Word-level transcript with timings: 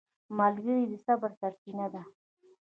ملګری 0.37 0.83
د 0.91 0.93
صبر 1.05 1.31
سرچینه 1.39 1.87
ده 1.93 2.03